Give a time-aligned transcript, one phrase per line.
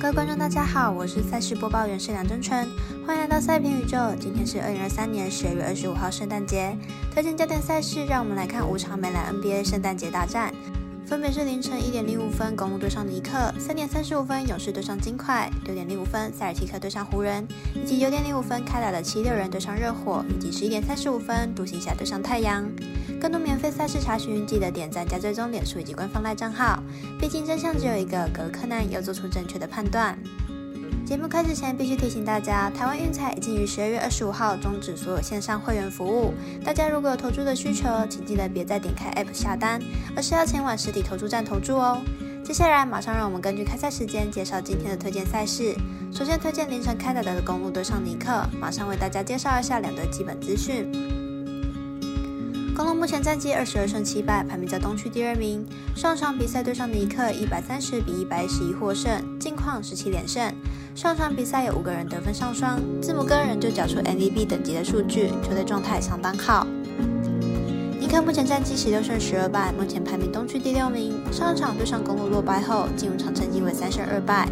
[0.00, 2.68] 各位观众，大家好，我是赛事播报员是梁真纯，
[3.04, 3.98] 欢迎来到赛评宇宙。
[4.20, 6.72] 今天是二零二三年十二月二十五号，圣诞节。
[7.12, 10.54] 推荐焦点赛事，让我们来看五场美篮 NBA 圣诞节大战。
[11.08, 17.42] 分别是凌晨一点零五分，公路对上尼克；三点三十五分，勇士对上金块；六点零五分，塞尔提克对上湖人；
[17.74, 22.70] 以及九点零五分，开打的七六人对上热火；以及十一点三十五分，独行侠对上太阳。
[23.18, 26.78] 更多免费赛事查询，记得点赞加追踪脸书以及官方赖账号。
[27.18, 30.14] 毕竟真相只有一个，隔柯南要做出正确的判断。
[31.08, 36.34] 节目开始前，必须提醒大家，台湾运彩已经于十二月二十五号终止所有线上会员服务。
[36.62, 39.80] 大家如果有投注的需求，请记得别再点开 App 下单，
[40.14, 42.02] 而是要前往实体投注站投注哦。
[42.44, 45.74] 接下来，马上让我们根据开赛时间介绍今天的推荐赛事。
[46.12, 50.92] 首先推荐凌晨开打的公路对上尼克，马上为大家介绍一下两队基本资讯。
[52.76, 55.66] 公路目前战绩二十二胜七败，排名在东区第二名。
[55.96, 60.52] 上场比赛对上尼克，一百三十比一百一十一获胜，近况十七连胜。
[61.00, 66.66] 上场比赛有五个人得分上双，字母哥人就缴出 MVP 等级的数据，球队状态相当好。
[68.00, 71.14] 尼克目前战绩十六胜十二败，目前排名东区第六名。
[71.30, 74.48] 上场对上公路落败后，进入场成绩为三胜二败。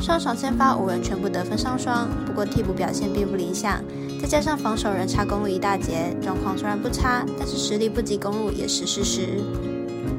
[0.00, 3.82] 上场先发五人全部得分上双，不过替补表现并不理想。
[4.22, 9.42] 再加上防守人差公路一大截，状况虽然不差，但是实力不及公路也是事实。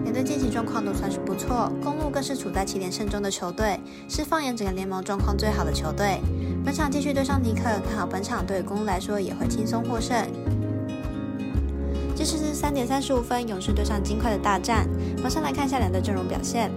[0.10, 6.20] 两队近期状况都算是不错，公路更是处在七连胜中的球队，是放眼整个联盟状况最好的球队。
[6.66, 10.18] 本场继续对上尼克，看好本场对公路来说也会轻松获胜。
[12.16, 14.90] 这是三点三十五分，勇士对上金块的大战，
[15.22, 16.72] 马上来看一下两队阵容表现。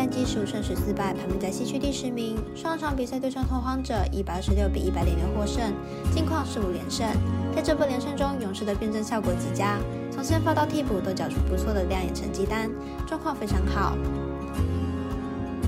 [0.00, 2.34] 战绩十五胜十四败，排名在西区第十名。
[2.56, 5.74] 上场比赛对上拓荒者，一百二十六比一百零六获胜，
[6.10, 7.06] 近况是五连胜。
[7.54, 9.76] 在这波连胜中，勇士的辩证效果极佳，
[10.10, 12.70] 从先发到替补都缴出不错的亮眼成绩单，
[13.06, 13.94] 状况非常好。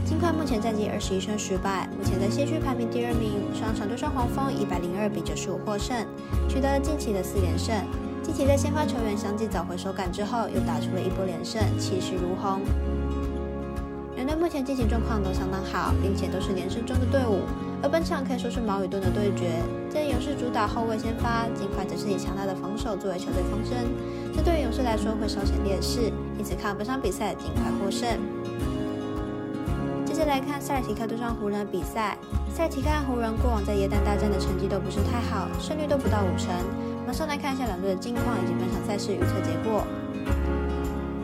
[0.06, 3.52] 金块目前战绩二十一胜十败，目前在西区排名第二名。
[3.52, 5.94] 上场对上黄蜂，一百零二比九十五获胜，
[6.48, 7.76] 取得了近期的四连胜。
[8.22, 12.62] 近期在先发球员相继找回手感之后，又打出了一波连胜，气势如虹。
[14.22, 17.42] 两队目前进行状况都相当好，并且都是连胜中的队伍。
[17.82, 19.50] 而本场可以说是矛与盾的对决，
[19.90, 23.90] 在勇士主导后卫先发，尽快则是以强大的防守作为球队方针，
[24.32, 28.06] 这对于勇士来说会稍显劣势，因此看本场比赛尽快获胜。
[30.06, 32.16] 接着来看塞尔提克对上湖人的比赛，
[32.54, 36.54] 塞尔提克和湖人过往在耶诞大战的成绩都不是太好，胜率都不到五成。
[37.04, 39.82] 马上来看一下两队的近况以及本场赛事预测结果。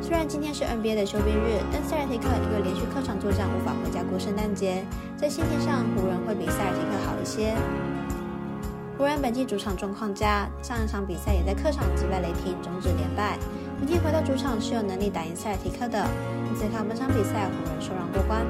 [0.08, 4.82] 虽然今天是 NBA 的休兵日，但塞尔提克因为连续客场作战无法回家过圣诞节，
[5.18, 7.52] 在心情上湖人会比塞尔提克好一些。
[8.96, 13.36] 湖人本季主场状况佳，上一场比赛也在客场击败雷霆，终止连败。
[13.76, 16.02] 明天回到主场是有能力打赢塞尔提克的，
[16.48, 18.40] 因此看本场比赛湖人首让过关。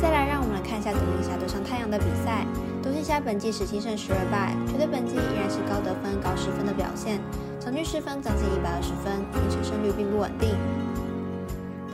[0.00, 2.46] 再来，让我们来看一下独行侠对上太阳的比赛。
[2.86, 7.18] 独行侠本季十七胜十二败，球队本季依然是高得分、高失分的表现。
[7.58, 10.54] 场均失分将近一百二十分，因此胜率并不稳定。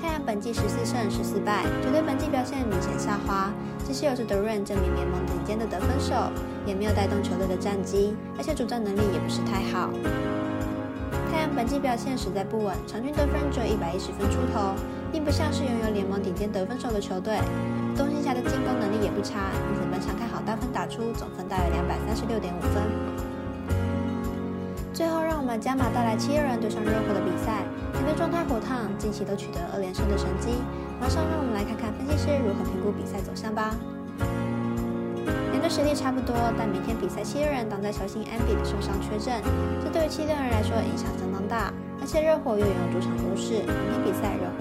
[0.02, 3.50] 太阳本季十四胜十四败，球队本季表现明显下滑。
[3.82, 6.12] 即使有着德润这名联盟顶尖的得分手，
[6.66, 9.88] 也没有带动球队的战绩，而且主战能力也不是太好。
[11.32, 14.76] 太阳本季表现实在不稳，场均得分只有一百一十分出头，
[15.10, 17.40] 并不像是拥有联盟顶尖得分手的球队。
[17.96, 22.82] 东行侠的进攻能力也不差，因此本场看好大分打出，总分大约两百三十六点五分。
[24.92, 27.64] 最后，让我们加码带来七六人对上热火的比赛。
[27.94, 30.56] 两队状态火烫，近期都取得二连胜的成绩。
[31.00, 33.74] 马上让我们来看看分析师如何评估比赛走向吧。
[35.50, 39.40] 两队实力差不多，但明天比赛七六人挡在球星 M B 的受伤缺阵，
[39.82, 41.72] 这对于七六人来说影响相当大。
[42.00, 44.51] 而且热火又拥有主场优势，明天比赛热。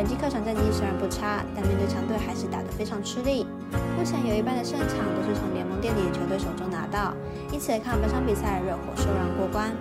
[0.00, 3.46] 本季客场战绩虽然不差，但面对强队还是打得非常吃力。
[3.98, 7.12] 目前有一半的胜场都是从联盟垫底的球队手中拿到，
[7.52, 9.76] 因此看本场比赛热火受让过关。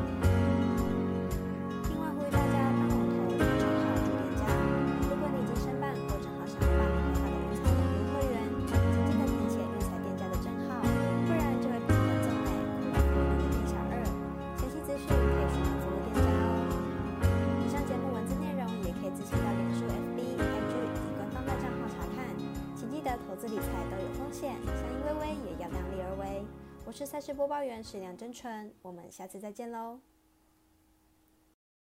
[23.28, 26.44] 投资理财都有风险，相依微微也要量力而为。
[26.86, 30.00] 我是赛事播报员史亮真纯，我们下次再见喽。